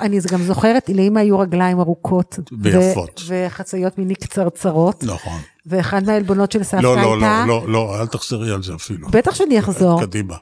אני 0.02 0.20
גם 0.32 0.44
זוכרת, 0.44 0.90
לאמא 0.90 1.20
היו 1.20 1.40
רגליים 1.40 1.80
ארוכות. 1.80 2.40
ויפות. 2.62 3.22
וחצאיות 3.28 3.98
מיני 3.98 4.16
קצרצרות. 4.16 5.04
נכון. 5.04 5.40
ואחד 5.66 6.04
מהעלבונות 6.04 6.52
של 6.52 6.64
סבתא 6.64 6.84
לא, 6.84 6.96
לא, 6.96 7.14
הייתה... 7.14 7.46
לא, 7.48 7.68
לא, 7.68 7.74
לא, 7.74 8.02
אל 8.02 8.08
תחזרי 8.08 8.52
על 8.52 8.64
זה 8.64 8.76
אפילו. 8.76 9.08
בטח 9.08 9.36
שאני 9.36 9.60
אחזור. 9.60 10.02
קדימה. 10.02 10.36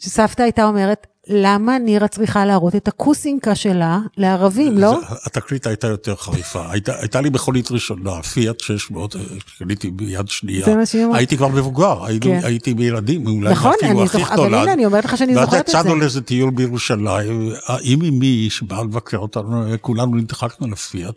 שסבתא 0.00 0.42
הייתה 0.42 0.64
אומרת, 0.64 1.06
למה 1.28 1.78
נירה 1.78 2.08
צריכה 2.08 2.44
להראות 2.44 2.74
את 2.76 2.88
הקוסינקה 2.88 3.54
שלה 3.54 3.98
לערבים, 4.16 4.78
לא? 4.78 5.00
התקרית 5.26 5.66
הייתה 5.66 5.86
יותר 5.86 6.16
חריפה. 6.16 6.70
הייתה, 6.72 6.92
הייתה 6.98 7.20
לי 7.20 7.30
מכונית 7.30 7.70
ראשונה, 7.70 8.22
פיאט 8.22 8.60
600, 8.60 9.16
אה, 9.16 9.20
קניתי 9.58 9.90
ביד 9.90 10.28
שנייה. 10.28 10.64
זה 10.66 10.76
מה 10.76 10.86
שהיא 10.86 11.04
אמרה. 11.04 11.16
הייתי 11.18 11.36
כבר 11.36 11.48
מבוגר, 11.48 12.04
היינו, 12.04 12.20
כן. 12.24 12.40
הייתי 12.42 12.74
בילדים, 12.74 13.26
אולי 13.26 13.50
נכון, 13.52 13.72
אפילו 13.84 14.04
הכי 14.04 14.18
זוכ- 14.18 14.32
נולד. 14.36 14.54
אבל 14.54 14.62
הנה, 14.62 14.72
אני 14.72 14.86
אומרת 14.86 15.04
לך 15.04 15.16
שאני 15.16 15.34
זוכרת 15.34 15.48
את 15.48 15.54
ואז 15.54 15.64
זה. 15.72 15.78
יצאנו 15.78 15.96
לאיזה 16.00 16.20
טיול 16.20 16.50
בירושלים, 16.50 17.52
עם 17.82 18.02
אמי 18.02 18.46
שבאה 18.50 18.82
לבקר 18.84 19.18
אותנו, 19.18 19.64
כולנו 19.80 20.16
נדחקנו 20.16 20.68
לפיאט. 20.70 21.14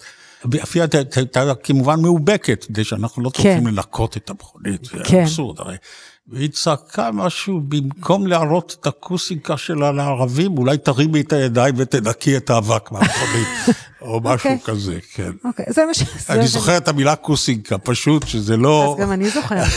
הפיאט 0.61 0.95
הייתה 1.17 1.53
כמובן 1.63 2.01
מאובקת, 2.01 2.63
כדי 2.63 2.83
שאנחנו 2.83 3.23
לא 3.23 3.29
כן. 3.29 3.43
צריכים 3.43 3.67
לנקות 3.67 4.17
את 4.17 4.29
המכונית, 4.29 4.85
זה 4.85 4.97
כן. 5.03 5.21
אבסורד 5.21 5.59
הרי. 5.59 5.75
והיא 6.31 6.49
צעקה 6.49 7.09
משהו, 7.13 7.61
במקום 7.67 8.27
להראות 8.27 8.77
את 8.79 8.87
הקוסיקה 8.87 9.57
שלה 9.57 9.91
לערבים, 9.91 10.57
אולי 10.57 10.77
תרימי 10.77 11.21
את 11.21 11.33
הידיים 11.33 11.75
ותנקי 11.77 12.37
את 12.37 12.49
האבק 12.49 12.91
מהמכונית, 12.91 13.47
או 14.01 14.21
משהו 14.23 14.49
אוקיי. 14.49 14.59
כזה, 14.63 14.99
כן. 15.13 15.31
אוקיי, 15.45 15.65
זה 15.69 15.85
מה 15.85 15.93
ש... 15.93 16.03
אני 16.29 16.47
זוכר 16.47 16.77
את 16.77 16.87
המילה 16.87 17.15
קוסינקה, 17.15 17.77
פשוט 17.77 18.27
שזה 18.27 18.57
לא... 18.57 18.95
אז 18.97 19.03
גם 19.03 19.11
אני 19.11 19.29
זוכרת. 19.29 19.67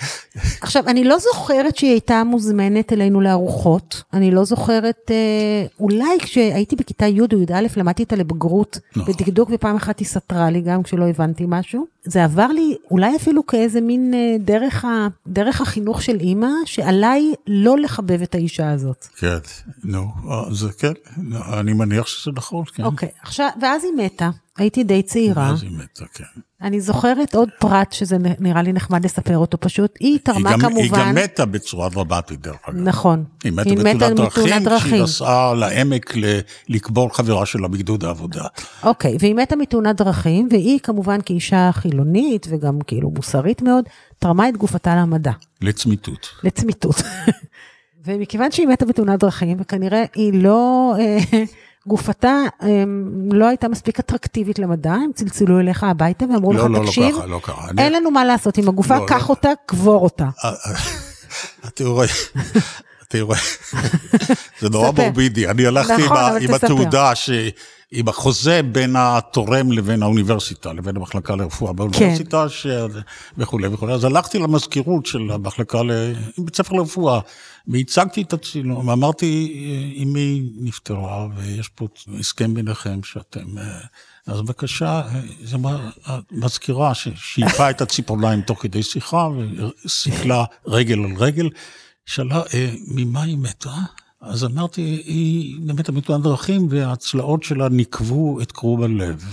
עכשיו, 0.60 0.82
אני 0.86 1.04
לא 1.04 1.18
זוכרת 1.18 1.76
שהיא 1.76 1.90
הייתה 1.90 2.24
מוזמנת 2.24 2.92
אלינו 2.92 3.20
לארוחות. 3.20 4.02
אני 4.12 4.30
לא 4.30 4.44
זוכרת, 4.44 5.10
אה, 5.10 5.66
אולי 5.80 6.18
כשהייתי 6.18 6.76
בכיתה 6.76 7.06
י' 7.06 7.20
או 7.20 7.26
י"א 7.42 7.66
למדתי 7.76 8.02
איתה 8.02 8.16
לבגרות 8.16 8.78
נכון. 8.96 9.14
בדקדוק, 9.14 9.50
ופעם 9.52 9.76
אחת 9.76 9.98
היא 9.98 10.08
סתרה 10.08 10.50
לי 10.50 10.60
גם 10.60 10.82
כשלא 10.82 11.08
הבנתי 11.08 11.44
משהו. 11.48 11.97
זה 12.08 12.24
עבר 12.24 12.46
לי 12.46 12.76
אולי 12.90 13.16
אפילו 13.16 13.46
כאיזה 13.46 13.80
מין 13.80 14.14
אה, 14.14 14.36
דרך, 14.40 14.84
ה, 14.84 15.08
דרך 15.26 15.60
החינוך 15.60 16.02
של 16.02 16.20
אימא, 16.20 16.50
שעליי 16.64 17.34
לא 17.46 17.78
לחבב 17.78 18.22
את 18.22 18.34
האישה 18.34 18.70
הזאת. 18.70 19.06
כן, 19.16 19.38
נו, 19.84 20.06
אה, 20.30 20.54
זה 20.54 20.68
כן, 20.78 20.92
אני 21.52 21.72
מניח 21.72 22.06
שזה 22.06 22.30
נכון, 22.34 22.64
כן. 22.74 22.84
אוקיי, 22.84 23.08
עכשיו, 23.22 23.48
ואז 23.62 23.84
היא 23.84 23.92
מתה. 24.04 24.30
הייתי 24.58 24.84
די 24.84 25.02
צעירה. 25.02 25.50
אז 25.50 25.62
היא 25.62 25.70
מתה, 25.70 26.04
כן. 26.14 26.24
אני 26.62 26.80
זוכרת 26.80 27.34
עוד 27.34 27.48
פרט 27.58 27.92
שזה 27.92 28.16
נראה 28.38 28.62
לי 28.62 28.72
נחמד 28.72 29.04
לספר 29.04 29.38
אותו 29.38 29.60
פשוט. 29.60 29.94
היא 30.00 30.08
היא 30.10 30.18
תרמה 30.22 30.52
גם- 30.56 30.76
היא 30.76 30.88
כמובן... 30.88 30.98
גם 31.08 31.14
מתה 31.14 31.46
בצורה 31.46 31.88
דרמטית, 31.88 32.40
דרך 32.40 32.56
אגב. 32.68 32.78
נכון. 32.78 33.24
היא 33.44 33.52
מתה 33.52 33.70
בתאונת 33.74 34.16
דרכים, 34.16 34.76
כשהיא 34.78 35.02
נסעה 35.02 35.54
לעמק 35.54 36.16
ל- 36.16 36.38
לקבור 36.68 37.16
חברה 37.16 37.46
שלה 37.46 37.68
בגדוד 37.68 38.04
העבודה. 38.04 38.44
אוקיי, 38.82 39.16
והיא 39.20 39.34
מתה 39.34 39.56
מתאונת 39.56 39.96
דרכים, 39.96 40.48
והיא 40.50 40.78
כמובן 40.82 41.18
כאישה 41.24 41.70
חילונית 41.72 42.46
וגם 42.50 42.78
כאילו 42.86 43.10
מוסרית 43.10 43.62
מאוד, 43.62 43.84
תרמה 44.18 44.48
את 44.48 44.56
גופתה 44.56 44.96
למדע, 44.96 45.32
לצמיתות. 45.62 46.28
לצמיתות. 46.44 46.96
ומכיוון 48.04 48.50
שהיא 48.52 48.66
מתה 48.66 48.86
בתאונת 48.86 49.20
דרכים, 49.20 49.56
וכנראה 49.60 50.04
היא 50.14 50.42
לא, 50.42 50.94
אה, 50.98 51.18
גופתה 51.88 52.32
אה, 52.62 52.84
לא 53.32 53.48
הייתה 53.48 53.68
מספיק 53.68 53.98
אטרקטיבית 54.00 54.58
למדע, 54.58 54.92
הם 54.92 55.10
צלצלו 55.14 55.60
אליך 55.60 55.84
הביתה 55.84 56.24
ואמרו 56.34 56.52
לך, 56.52 56.58
לא, 56.60 56.70
לא, 56.70 56.80
לא 56.80 56.86
תקשיב, 56.86 57.14
ככה, 57.16 57.26
לא 57.26 57.40
ככה. 57.42 57.70
אני- 57.70 57.82
אין 57.82 57.92
לנו 57.92 58.10
מה 58.10 58.24
לעשות 58.24 58.58
עם 58.58 58.68
הגופה, 58.68 58.98
לא, 58.98 59.06
קח 59.08 59.24
לא. 59.28 59.34
אותה, 59.34 59.48
קבור 59.66 60.02
אותה. 60.04 60.28
תראו, 61.74 62.02
תראו, 63.08 63.34
זה 64.60 64.68
נורא. 64.70 64.90
מורבידי. 64.90 65.48
אני 65.48 65.66
הלכתי 65.66 65.92
עם 65.92 66.00
נכון, 66.00 66.18
עם 66.40 66.46
תספר. 66.52 66.56
התעודה, 66.56 67.14
ש- 67.14 67.30
עם 67.92 68.08
החוזה 68.08 68.60
בין 68.62 68.94
התורם 68.98 69.72
לבין 69.72 70.02
האוניברסיטה, 70.02 70.72
לבין 70.72 70.96
המחלקה 70.96 71.36
לרפואה 71.36 71.72
באוניברסיטה, 71.72 72.48
ש- 72.48 72.66
וכולי 73.38 73.68
וכולי. 73.68 73.92
אז 73.92 74.04
הלכתי 74.04 74.38
למזכירות 74.38 75.06
של 75.06 75.30
המחלקה, 75.32 75.82
ל- 75.82 76.12
בית 76.38 76.56
ספר 76.56 76.74
לרפואה, 76.76 77.20
והצגתי 77.68 78.22
את 78.22 78.32
הצילום, 78.32 78.90
אמרתי, 78.90 79.54
אמי 80.02 80.42
נפטרה, 80.60 81.26
ויש 81.36 81.68
פה 81.68 81.86
הסכם 82.20 82.54
ביניכם 82.54 83.00
שאתם... 83.02 83.58
אה, 83.58 83.78
אז 84.26 84.40
בבקשה, 84.40 84.88
אה, 85.00 85.20
זה 85.44 85.56
אמרה 85.56 85.90
המזכירה 86.06 86.94
ששאיפה 86.94 87.70
את 87.70 87.80
הציפורניים 87.80 88.40
תוך 88.40 88.62
כדי 88.62 88.82
שיחה, 88.82 89.28
וסיכלה 89.84 90.44
רגל 90.66 90.98
על 90.98 91.14
רגל, 91.18 91.48
שאלה, 92.08 92.42
"אה, 92.54 92.70
ממה 92.88 93.22
היא 93.22 93.38
מתה? 93.38 93.74
אז 94.20 94.44
אמרתי, 94.44 94.80
היא 95.06 95.56
מתה 95.60 95.92
מתאונת 95.92 96.22
דרכים, 96.22 96.66
והצלעות 96.70 97.42
שלה 97.42 97.68
ניקבו 97.68 98.40
את 98.42 98.52
קרום 98.52 98.82
הלב. 98.82 99.24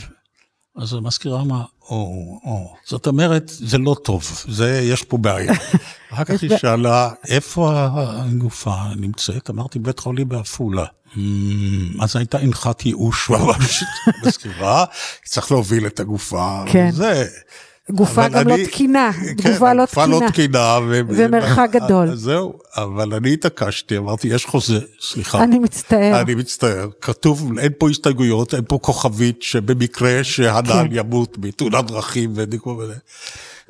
אז 0.78 0.94
המזכירה 0.94 1.42
אמרה, 1.42 1.64
או, 1.90 2.40
או, 2.46 2.76
זאת 2.86 3.08
אומרת, 3.08 3.44
זה 3.54 3.78
לא 3.78 3.96
טוב, 4.04 4.24
זה, 4.48 4.82
יש 4.84 5.04
פה 5.04 5.18
בעיה. 5.18 5.54
אחר 6.14 6.24
כך 6.24 6.42
היא 6.44 6.58
שאלה, 6.58 7.10
איפה 7.28 7.72
הגופה 7.90 8.76
נמצאת? 8.96 9.50
אמרתי, 9.50 9.80
בית 9.80 10.00
חולים 10.00 10.30
בעפולה. 10.30 10.86
"Hmm, 11.14 11.18
אז 12.02 12.16
הייתה 12.16 12.40
אנחת 12.40 12.86
ייאוש 12.86 13.30
ממש, 13.30 13.84
מזכירה, 14.26 14.86
צריך 15.26 15.52
להוביל 15.52 15.88
את 15.88 16.00
הגופה. 16.00 16.64
כן. 16.72 16.92
זה. 16.92 17.28
גופה 17.92 18.28
גם 18.28 18.48
לא 18.48 18.56
אני- 18.56 18.66
תקינה, 18.66 19.12
כן, 19.14 19.52
גופה 19.52 19.74
לא 19.74 19.84
גופה 19.84 20.06
לא 20.06 20.16
תקינה. 20.16 20.32
תקינה. 20.32 20.80
ו- 20.90 21.02
ומרחק 21.08 21.70
ו- 21.74 21.80
גדול. 21.80 22.10
אז 22.10 22.20
זהו, 22.20 22.54
אבל 22.78 23.14
אני 23.14 23.34
התעקשתי, 23.34 23.98
אמרתי, 23.98 24.28
יש 24.28 24.46
חוזה, 24.46 24.80
סליחה. 25.02 25.44
אני 25.44 25.60
מצטער. 25.60 26.22
אני 26.22 26.36
מצטער, 26.36 26.88
כתוב, 27.02 27.52
אין 27.60 27.72
פה 27.78 27.90
הסתייגויות, 27.90 28.54
אין 28.54 28.64
פה 28.68 28.78
כוכבית 28.82 29.42
שבמקרה 29.44 30.20
שהנעל 30.24 30.88
כן. 30.88 30.96
ימות 30.96 31.38
מתאונת 31.38 31.86
דרכים 31.88 32.32
ודיקו 32.36 32.70
וזה. 32.70 32.94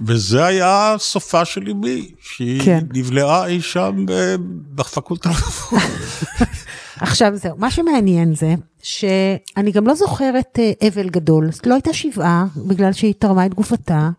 וזה 0.06 0.46
היה 0.46 0.96
סופה 1.00 1.46
של 1.46 1.70
אמי, 1.70 2.12
שהיא 2.22 2.62
כן. 2.66 2.80
נבלעה 2.94 3.48
אי 3.48 3.62
שם 3.62 4.06
ב- 4.08 4.36
בפקולטה. 4.76 5.30
עכשיו 7.00 7.36
זהו, 7.36 7.58
מה 7.58 7.72
שמעניין 7.72 8.36
זה 8.36 8.56
שאני 8.82 9.72
גם 9.72 9.88
לא 9.88 9.96
זוכרת 9.96 10.60
אה, 10.60 10.88
אבל 10.88 11.10
גדול, 11.10 11.50
לא 11.66 11.74
הייתה 11.74 11.94
שבעה 11.94 12.46
בגלל 12.68 12.94
שהיא 12.94 13.14
תרמה 13.20 13.46
את 13.46 13.54
גופתה, 13.54 14.10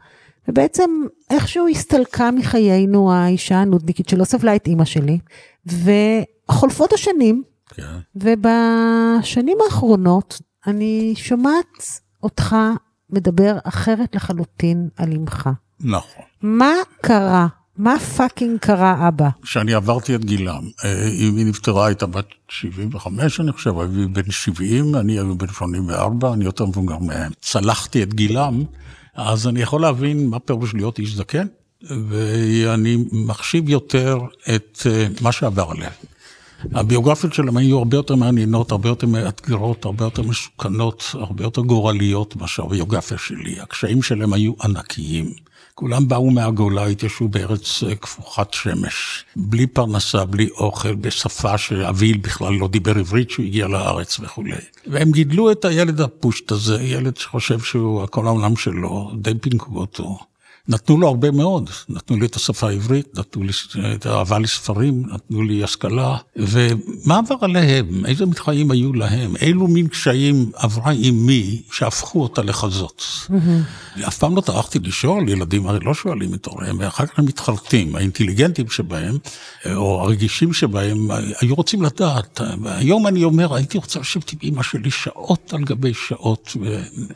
ובעצם 0.48 0.90
איכשהו 1.30 1.68
הסתלקה 1.68 2.30
מחיינו 2.30 3.12
האישה 3.12 3.56
הנודניקית 3.56 4.08
שלא 4.08 4.24
סבלה 4.24 4.56
את 4.56 4.66
אימא 4.66 4.84
שלי, 4.84 5.18
וחולפות 5.66 6.92
השנים, 6.92 7.42
כן. 7.68 7.96
ובשנים 8.16 9.58
האחרונות 9.64 10.40
אני 10.66 11.14
שומעת 11.16 11.82
אותך 12.22 12.56
מדבר 13.10 13.56
אחרת 13.64 14.14
לחלוטין 14.14 14.88
על 14.96 15.12
אמך. 15.12 15.50
נכון. 15.80 16.24
מה 16.42 16.72
קרה? 17.00 17.46
מה 17.78 17.98
fucking 17.98 18.58
קרה, 18.58 19.08
אבא? 19.08 19.28
כשאני 19.42 19.74
עברתי 19.74 20.14
את 20.14 20.24
גילם, 20.24 20.62
אה, 20.84 21.08
אמי 21.28 21.44
נפטרה, 21.44 21.86
הייתה 21.86 22.06
בת 22.06 22.26
75, 22.48 23.40
אני 23.40 23.52
חושב, 23.52 23.78
אבי 23.78 24.06
בן 24.06 24.30
70, 24.30 24.94
אני 24.94 25.18
הייתי 25.18 25.34
בן 25.36 25.48
84, 25.48 26.32
אני 26.32 26.44
יותר 26.44 26.66
מבוגר 26.66 26.98
מהם. 26.98 27.32
צלחתי 27.40 28.02
את 28.02 28.14
גילם, 28.14 28.64
אז 29.14 29.46
אני 29.46 29.62
יכול 29.62 29.80
להבין 29.80 30.26
מה 30.30 30.38
פירוש 30.38 30.74
להיות 30.74 30.98
איש 30.98 31.14
זקן, 31.14 31.46
ואני 31.82 33.04
מחשיב 33.12 33.68
יותר 33.68 34.18
את 34.54 34.86
אה, 34.86 35.06
מה 35.20 35.32
שעבר 35.32 35.70
עליהם. 35.70 35.92
הביוגרפיות 36.72 37.34
שלהם 37.34 37.56
היו 37.56 37.78
הרבה 37.78 37.96
יותר 37.96 38.14
מעניינות, 38.14 38.72
הרבה 38.72 38.88
יותר 38.88 39.06
מאתגרות, 39.06 39.84
הרבה 39.84 40.04
יותר 40.04 40.22
מסוכנות, 40.22 41.10
הרבה 41.14 41.44
יותר 41.44 41.62
גורליות 41.62 42.36
מאשר 42.36 42.62
הביוגרפיה 42.62 43.18
שלי. 43.18 43.60
הקשיים 43.60 44.02
שלהם 44.02 44.32
היו 44.32 44.52
ענקיים. 44.64 45.45
כולם 45.78 46.08
באו 46.08 46.30
מהגולה, 46.30 46.86
התיישבו 46.86 47.28
בארץ 47.28 47.82
אה, 47.82 47.94
כפוכת 47.94 48.54
שמש, 48.54 49.24
בלי 49.36 49.66
פרנסה, 49.66 50.24
בלי 50.24 50.48
אוכל, 50.50 50.94
בשפה 50.94 51.58
שאבי 51.58 52.14
בכלל 52.14 52.54
לא 52.54 52.68
דיבר 52.68 52.98
עברית 52.98 53.28
כשהוא 53.28 53.46
הגיע 53.46 53.68
לארץ 53.68 54.20
וכולי. 54.20 54.52
והם 54.86 55.12
גידלו 55.12 55.52
את 55.52 55.64
הילד 55.64 56.00
הפושט 56.00 56.52
הזה, 56.52 56.82
ילד 56.82 57.16
שחושב 57.16 57.60
שהוא 57.60 58.06
כל 58.06 58.26
העולם 58.26 58.56
שלו, 58.56 59.10
די 59.14 59.32
פינקו 59.40 59.80
אותו. 59.80 60.18
נתנו 60.68 61.00
לו 61.00 61.08
הרבה 61.08 61.30
מאוד, 61.30 61.70
נתנו 61.88 62.16
לי 62.16 62.26
את 62.26 62.36
השפה 62.36 62.68
העברית, 62.68 63.18
נתנו 63.18 63.42
לי 63.42 63.52
את 63.94 64.06
האהבה 64.06 64.38
לספרים, 64.38 65.02
נתנו 65.14 65.42
לי 65.42 65.64
השכלה, 65.64 66.16
ומה 66.36 67.18
עבר 67.18 67.34
עליהם? 67.40 68.06
איזה 68.06 68.24
חיים 68.36 68.70
היו 68.70 68.92
להם? 68.92 69.36
אילו 69.36 69.68
מין 69.68 69.88
קשיים 69.88 70.50
עברה 70.54 70.92
אימי 70.92 71.62
שהפכו 71.72 72.22
אותה 72.22 72.42
לכזאת? 72.42 73.02
אף 74.08 74.18
פעם 74.18 74.36
לא 74.36 74.40
טרחתי 74.40 74.78
לשאול, 74.78 75.28
ילדים 75.28 75.66
הרי 75.66 75.78
לא 75.82 75.94
שואלים 75.94 76.34
את 76.34 76.46
הוריהם, 76.46 76.76
ואחר 76.80 77.06
כך 77.06 77.18
הם 77.18 77.24
מתחרטים, 77.24 77.96
האינטליגנטים 77.96 78.70
שבהם, 78.70 79.18
או 79.74 80.00
הרגישים 80.00 80.52
שבהם, 80.52 81.08
היו 81.40 81.54
רוצים 81.54 81.82
לדעת. 81.82 82.40
והיום 82.62 83.06
אני 83.06 83.24
אומר, 83.24 83.54
הייתי 83.54 83.78
רוצה 83.78 84.00
לשבת 84.00 84.32
עם 84.32 84.38
אמא 84.42 84.62
שלי 84.62 84.90
שעות 84.90 85.52
על 85.54 85.64
גבי 85.64 85.94
שעות, 85.94 86.56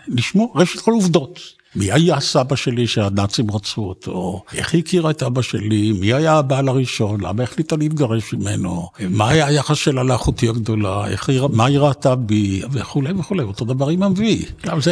ולשמוע 0.08 0.46
רשת 0.54 0.80
כל 0.80 0.92
עובדות. 0.92 1.59
מי 1.76 1.92
היה 1.92 2.20
סבא 2.20 2.56
שלי 2.56 2.86
שהנאצים 2.86 3.50
רצו 3.50 3.80
אותו? 3.80 4.42
איך 4.54 4.74
היא 4.74 4.82
הכירה 4.82 5.10
את 5.10 5.22
אבא 5.22 5.42
שלי? 5.42 5.92
מי 5.92 6.12
היה 6.12 6.32
הבעל 6.32 6.68
הראשון? 6.68 7.20
למה 7.20 7.42
החליטה 7.42 7.76
להתגרש 7.76 8.34
ממנו? 8.34 8.88
מה 9.10 9.28
היה 9.28 9.46
היחס 9.46 9.76
שלה 9.76 10.02
לאחותי 10.02 10.48
הגדולה? 10.48 11.04
היא, 11.04 11.40
מה 11.52 11.64
היא 11.64 11.78
ראתה 11.78 12.14
בי? 12.14 12.62
וכולי 12.72 13.12
וכולי. 13.12 13.42
אותו 13.42 13.64
דבר 13.64 13.88
עם 13.88 14.02
אבי. 14.02 14.44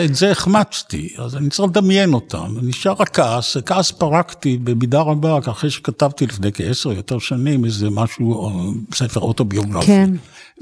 את 0.04 0.14
זה 0.14 0.30
החמצתי, 0.30 1.08
אז 1.18 1.36
אני 1.36 1.50
צריך 1.50 1.68
לדמיין 1.68 2.12
אותם. 2.14 2.54
נשאר 2.62 3.02
הכעס, 3.02 3.56
כעס 3.66 3.90
פרקתי 3.90 4.58
במידה 4.64 5.00
רבה, 5.00 5.38
אחרי 5.50 5.70
שכתבתי 5.70 6.26
לפני 6.26 6.52
כעשר 6.52 6.92
יותר 6.92 7.18
שנים 7.18 7.64
איזה 7.64 7.90
משהו, 7.90 8.50
ספר 8.94 9.20
אוטוביוגרפי. 9.20 9.86
כן. 9.86 10.10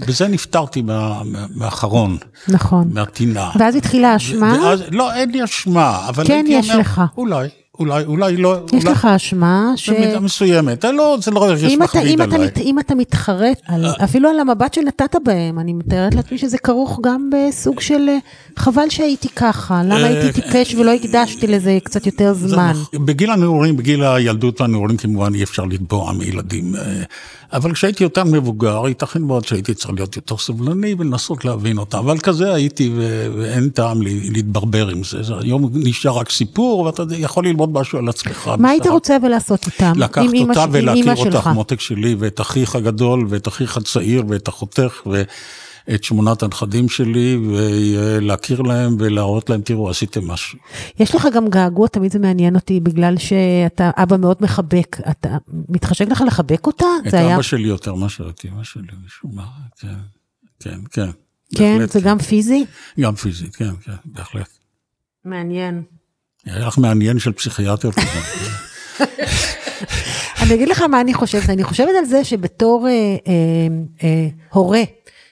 בזה 0.00 0.28
נפטרתי 0.28 0.82
מה, 0.82 1.22
מהאחרון. 1.54 2.16
נכון. 2.48 2.88
מהטינה. 2.92 3.50
ואז 3.58 3.76
התחילה 3.76 4.12
האשמה? 4.12 4.58
ואז, 4.62 4.82
לא, 4.90 5.14
אין 5.14 5.30
לי 5.30 5.44
אשמה, 5.44 6.06
אבל 6.08 6.26
כן, 6.26 6.34
הייתי 6.34 6.50
יש 6.52 6.70
אומר, 6.70 6.80
לך. 6.80 7.02
אולי, 7.16 7.48
אולי, 7.78 8.04
אולי 8.04 8.36
לא... 8.36 8.58
יש 8.72 8.84
אולי, 8.84 8.94
לך 8.94 9.04
אשמה 9.04 9.72
ש... 9.76 9.90
במידה 9.90 10.20
מסוימת. 10.20 10.84
אה, 10.84 10.92
לא, 10.92 11.18
זה 11.22 11.30
לא 11.30 11.54
אם 11.68 11.82
אתה, 11.82 11.84
מחריד 11.84 12.20
אם, 12.20 12.28
אתה, 12.28 12.34
עליי. 12.34 12.50
אם 12.56 12.78
אתה 12.78 12.94
מתחרט, 12.94 13.60
על, 13.66 13.84
אפילו 14.04 14.28
על 14.28 14.40
המבט 14.40 14.74
שנתת 14.74 15.16
בהם, 15.24 15.58
אני 15.58 15.72
מתארת 15.72 16.14
לעצמי 16.14 16.38
שזה 16.38 16.58
כרוך 16.58 17.00
גם 17.02 17.30
בסוג 17.32 17.80
של 17.80 18.08
אה, 18.08 18.18
חבל 18.56 18.88
שהייתי 18.88 19.28
ככה, 19.28 19.82
למה 19.84 20.02
אה, 20.02 20.06
הייתי 20.06 20.42
טיפש 20.42 20.74
ולא 20.74 20.90
הקדשתי 20.90 21.46
לזה 21.46 21.78
קצת 21.84 22.06
יותר 22.06 22.34
זמן. 22.34 22.72
בגיל 22.94 23.30
הנעורים, 23.30 23.76
בגיל 23.76 24.04
הילדות 24.04 24.60
והנעורים 24.60 24.96
כמובן 24.96 25.34
אי 25.34 25.42
אפשר 25.42 25.64
לתבוע 25.64 26.12
מילדים. 26.12 26.74
אבל 27.56 27.72
כשהייתי 27.72 28.02
יותר 28.04 28.25
מבוגר, 28.25 28.82
ייתכן 28.88 29.22
מאוד 29.22 29.44
שהייתי 29.44 29.75
צריך 29.75 29.90
להיות 29.94 30.16
יותר 30.16 30.36
סבלני 30.36 30.94
ולנסות 30.98 31.44
להבין 31.44 31.78
אותם. 31.78 31.98
אבל 31.98 32.18
כזה 32.18 32.54
הייתי 32.54 32.90
ו- 32.96 33.26
ואין 33.38 33.68
טעם 33.68 34.02
לי- 34.02 34.30
להתברבר 34.30 34.88
עם 34.88 35.04
זה. 35.04 35.22
זה 35.22 35.32
היום 35.40 35.70
נשאר 35.75 36.18
רק 36.18 36.30
סיפור 36.30 36.80
ואתה 36.80 37.02
יכול 37.16 37.46
ללמוד 37.46 37.72
משהו 37.72 37.98
על 37.98 38.08
עצמך. 38.08 38.50
מה 38.58 38.70
היית 38.70 38.86
רוצה 38.86 39.16
ולעשות 39.22 39.66
איתם? 39.66 39.92
לקחת 39.96 40.25
אותה 40.48 40.64
ולהכיר 40.70 41.14
אותך? 41.16 41.46
מותק 41.54 41.80
שלי, 41.80 42.16
ואת 42.18 42.40
אחיך 42.40 42.76
הגדול, 42.76 43.26
ואת 43.28 43.48
אחיך 43.48 43.76
הצעיר, 43.76 44.22
ואת 44.28 44.48
אחותך, 44.48 45.02
ואת 45.88 46.04
שמונת 46.04 46.42
הנכדים 46.42 46.88
שלי, 46.88 47.38
ולהכיר 47.50 48.62
להם 48.62 48.96
ולהראות 48.98 49.50
להם, 49.50 49.60
תראו, 49.60 49.90
עשיתם 49.90 50.28
משהו. 50.28 50.58
יש 51.00 51.14
לך 51.14 51.28
גם 51.34 51.48
געגוע, 51.48 51.88
תמיד 51.88 52.12
זה 52.12 52.18
מעניין 52.18 52.54
אותי, 52.54 52.80
בגלל 52.80 53.16
שאתה 53.18 53.90
אבא 53.96 54.16
מאוד 54.16 54.36
מחבק. 54.40 54.96
אתה 55.10 55.36
מתחשק 55.68 56.08
לך 56.08 56.24
לחבק 56.26 56.66
אותה? 56.66 56.86
את 57.06 57.10
זה 57.10 57.18
היה... 57.18 57.34
אבא 57.34 57.42
שלי 57.42 57.68
יותר 57.68 57.94
מאשר 57.94 58.28
את 58.28 58.44
אמא 58.44 58.64
שלי, 58.64 58.82
משום 59.06 59.30
מה, 59.34 59.46
כן, 59.80 59.88
כן, 60.60 60.78
כן. 60.90 61.10
כן, 61.54 61.72
בהחלט, 61.78 61.90
זה 61.90 62.00
גם 62.00 62.18
פיזי? 62.18 62.64
גם 63.00 63.14
פיזית, 63.14 63.56
כן, 63.56 63.70
כן, 63.84 63.92
בהחלט. 64.04 64.48
מעניין. 65.24 65.82
היה 66.44 66.66
לך 66.66 66.78
מעניין 66.78 67.18
של 67.18 67.32
פסיכיאטר 67.32 67.90
כזה. 67.92 68.20
אני 70.42 70.54
אגיד 70.54 70.68
לך 70.68 70.82
מה 70.82 71.00
אני 71.00 71.14
חושבת, 71.14 71.50
אני 71.50 71.64
חושבת 71.64 71.92
על 71.98 72.04
זה 72.04 72.24
שבתור 72.24 72.88
אה, 72.88 72.92
אה, 72.92 73.32
אה, 74.02 74.28
הורה, 74.50 74.82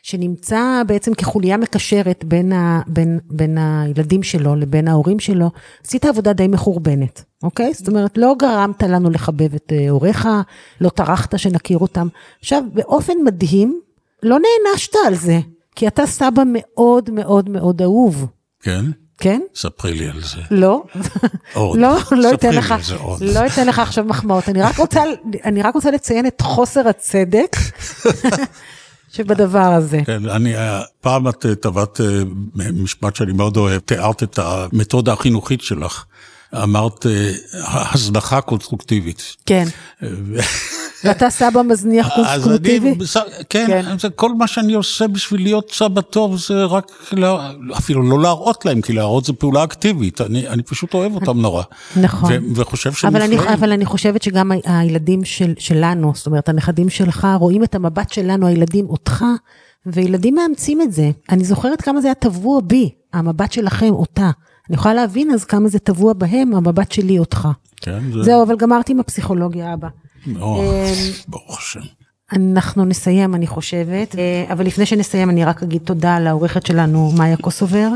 שנמצא 0.04 0.82
בעצם 0.86 1.14
כחוליה 1.14 1.56
מקשרת 1.56 2.24
בין, 2.24 2.52
ה, 2.52 2.80
בין, 2.86 3.18
בין 3.30 3.58
הילדים 3.58 4.22
שלו 4.22 4.56
לבין 4.56 4.88
ההורים 4.88 5.20
שלו, 5.20 5.50
עשית 5.86 6.04
עבודה 6.04 6.32
די 6.32 6.46
מחורבנת, 6.46 7.24
אוקיי? 7.42 7.74
זאת 7.74 7.88
אומרת, 7.88 8.18
לא 8.18 8.34
גרמת 8.38 8.82
לנו 8.82 9.10
לחבב 9.10 9.54
את 9.54 9.72
אה, 9.72 9.90
הוריך, 9.90 10.28
לא 10.80 10.88
טרחת 10.88 11.38
שנכיר 11.38 11.78
אותם. 11.78 12.08
עכשיו, 12.40 12.62
באופן 12.72 13.12
מדהים, 13.24 13.80
לא 14.22 14.38
נענשת 14.38 14.92
על 15.06 15.14
זה, 15.14 15.40
כי 15.76 15.88
אתה 15.88 16.06
סבא 16.06 16.42
מאוד 16.46 17.10
מאוד 17.10 17.48
מאוד 17.48 17.82
אהוב, 17.82 18.26
כן? 18.60 18.84
כן? 19.18 19.40
ספרי 19.54 19.94
לי 19.94 20.08
על 20.08 20.20
זה. 20.20 20.40
לא, 20.50 20.82
עוד. 21.54 21.78
לא, 21.78 21.96
לא 22.12 22.34
אתן 22.34 22.54
לך. 22.54 22.74
לא 23.20 23.46
אתן 23.46 23.66
לך 23.66 23.78
עכשיו 23.78 24.04
מחמאות, 24.04 24.48
אני 24.48 24.62
רק 24.62 24.78
רוצה, 24.78 25.02
אני 25.44 25.62
רק 25.62 25.74
רוצה 25.74 25.90
לציין 25.90 26.26
את 26.26 26.40
חוסר 26.40 26.88
הצדק 26.88 27.56
שבדבר 29.14 29.58
הזה. 29.58 30.00
כן, 30.06 30.28
אני, 30.28 30.56
אה, 30.56 30.82
פעם 31.00 31.28
את 31.28 31.46
אה, 31.46 31.54
טבעת 31.54 32.00
אה, 32.00 32.06
משפט 32.72 33.16
שאני 33.16 33.32
מאוד 33.32 33.56
אוהב, 33.56 33.78
תיארת 33.78 34.22
את 34.22 34.38
המתודה 34.38 35.12
החינוכית 35.12 35.62
שלך. 35.62 36.04
אמרת 36.62 37.06
הזנחה 37.92 38.40
קונסטרוקטיבית. 38.40 39.36
כן, 39.46 39.64
ואתה 41.04 41.30
סבא 41.30 41.62
מזניח 41.62 42.08
קונסטרוקטיבי? 42.16 42.94
כן, 43.48 43.66
כן. 43.68 43.98
זה 43.98 44.10
כל 44.10 44.34
מה 44.34 44.46
שאני 44.46 44.74
עושה 44.74 45.08
בשביל 45.08 45.42
להיות 45.42 45.70
סבא 45.72 46.00
טוב 46.00 46.36
זה 46.36 46.64
רק, 46.64 46.84
לה- 47.12 47.50
אפילו 47.78 48.02
לא 48.02 48.20
להראות 48.22 48.64
להם, 48.64 48.80
כי 48.80 48.92
להראות 48.92 49.24
זה 49.24 49.32
פעולה 49.32 49.64
אקטיבית, 49.64 50.20
אני, 50.20 50.48
אני 50.48 50.62
פשוט 50.62 50.94
אוהב 50.94 51.14
אותם 51.14 51.40
נורא. 51.40 51.62
נכון. 51.96 52.32
ו- 52.32 52.38
וחושב 52.60 52.92
שהם 52.92 53.10
אבל 53.16 53.22
אני, 53.22 53.36
נפלאים. 53.36 53.52
אבל 53.52 53.72
אני 53.72 53.84
חושבת 53.84 54.22
שגם 54.22 54.50
הילדים 54.64 55.24
של, 55.24 55.54
שלנו, 55.58 56.12
זאת 56.14 56.26
אומרת, 56.26 56.48
הנכדים 56.48 56.90
שלך, 56.90 57.28
רואים 57.38 57.64
את 57.64 57.74
המבט 57.74 58.12
שלנו, 58.12 58.46
הילדים 58.46 58.86
אותך, 58.88 59.24
וילדים 59.86 60.34
מאמצים 60.34 60.80
את 60.82 60.92
זה. 60.92 61.10
אני 61.30 61.44
זוכרת 61.44 61.82
כמה 61.82 62.00
זה 62.00 62.08
היה 62.08 62.14
טבוע 62.14 62.60
בי, 62.64 62.90
המבט 63.12 63.52
שלכם, 63.52 63.90
אותה. 63.90 64.30
אני 64.70 64.76
יכולה 64.76 64.94
להבין 64.94 65.30
אז 65.30 65.44
כמה 65.44 65.68
זה 65.68 65.78
טבוע 65.78 66.12
בהם, 66.12 66.54
המבט 66.54 66.92
שלי, 66.92 67.18
אותך. 67.18 67.48
כן, 67.76 68.00
זה... 68.12 68.22
זהו, 68.22 68.42
אבל 68.42 68.56
גמרתי 68.56 68.92
עם 68.92 69.00
הפסיכולוגיה, 69.00 69.74
אבא. 69.74 69.88
או, 70.40 70.62
אמ, 70.62 71.12
ברוך 71.28 71.58
השם. 71.58 71.80
אנחנו 72.32 72.84
נסיים, 72.84 73.34
אני 73.34 73.46
חושבת, 73.46 74.16
אה, 74.18 74.44
אבל 74.52 74.66
לפני 74.66 74.86
שנסיים 74.86 75.30
אני 75.30 75.44
רק 75.44 75.62
אגיד 75.62 75.82
תודה 75.84 76.18
לעורכת 76.18 76.66
שלנו, 76.66 77.12
מאיה 77.18 77.36
קוסובר, 77.36 77.88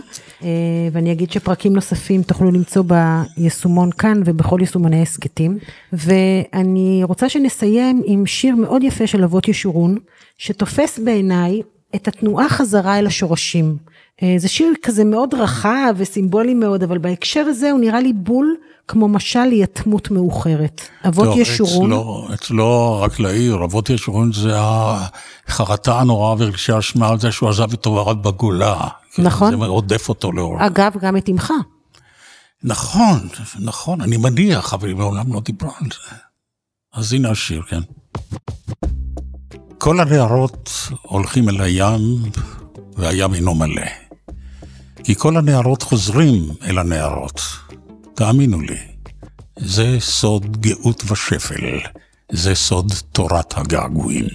אה, 0.42 0.48
ואני 0.92 1.12
אגיד 1.12 1.30
שפרקים 1.30 1.72
נוספים 1.72 2.22
תוכלו 2.22 2.50
למצוא 2.50 2.84
ביישומון 2.84 3.90
כאן 3.92 4.22
ובכל 4.24 4.58
יישומוני 4.60 5.02
הסכתים, 5.02 5.58
ואני 5.92 7.00
רוצה 7.04 7.28
שנסיים 7.28 8.02
עם 8.04 8.26
שיר 8.26 8.56
מאוד 8.56 8.82
יפה 8.82 9.06
של 9.06 9.24
אבות 9.24 9.48
ישורון, 9.48 9.98
שתופס 10.38 10.98
בעיניי 10.98 11.62
את 11.94 12.08
התנועה 12.08 12.48
חזרה 12.48 12.98
אל 12.98 13.06
השורשים. 13.06 13.76
אה, 14.22 14.34
זה 14.38 14.48
שיר 14.48 14.72
כזה 14.82 15.04
מאוד 15.04 15.34
רחב 15.34 15.94
וסימבולי 15.96 16.54
מאוד, 16.54 16.82
אבל 16.82 16.98
בהקשר 16.98 17.40
הזה 17.40 17.70
הוא 17.70 17.80
נראה 17.80 18.00
לי 18.00 18.12
בול 18.12 18.56
כמו 18.88 19.08
משל 19.08 19.44
ליתמות 19.44 20.10
מאוחרת. 20.10 20.80
אבות 21.08 21.24
טוב, 21.24 21.38
ישורון. 21.38 21.92
אצלו, 21.92 22.28
אצלו, 22.34 23.00
רק 23.00 23.20
להעיר, 23.20 23.64
אבות 23.64 23.90
ישורון 23.90 24.32
זה 24.32 24.52
החרטה 24.56 26.00
הנוראה 26.00 26.34
ורגשי 26.38 26.78
אשמה 26.78 27.08
על 27.08 27.20
זה 27.20 27.32
שהוא 27.32 27.48
עזב 27.48 27.72
את 27.72 27.86
הוריו 27.86 28.16
בגולה. 28.16 28.88
נכון. 29.18 29.50
זה 29.50 29.66
רודף 29.66 30.08
אותו 30.08 30.32
לאור. 30.32 30.66
אגב, 30.66 30.92
גם 31.00 31.16
את 31.16 31.28
אמך. 31.28 31.52
נכון, 32.64 33.28
נכון, 33.60 34.00
אני 34.00 34.16
מניח, 34.16 34.74
אבל 34.74 34.88
היא 34.88 34.96
מעולם 34.96 35.32
לא 35.32 35.40
דיברה 35.40 35.72
על 35.80 35.86
זה. 35.90 36.16
אז 36.94 37.12
הנה 37.12 37.30
השיר, 37.30 37.62
כן. 37.62 37.80
כל 39.78 40.00
הנערות 40.00 40.70
הולכים 41.02 41.48
אל 41.48 41.60
הים, 41.60 42.02
והים 42.96 43.34
אינו 43.34 43.54
מלא. 43.54 44.07
כי 45.08 45.14
כל 45.14 45.36
הנערות 45.36 45.82
חוזרים 45.82 46.48
אל 46.62 46.78
הנערות. 46.78 47.40
תאמינו 48.14 48.60
לי, 48.60 48.78
זה 49.56 49.96
סוד 50.00 50.56
גאות 50.60 51.10
ושפל, 51.10 51.78
זה 52.32 52.54
סוד 52.54 52.92
תורת 53.12 53.58
הגעגועים. 53.58 54.26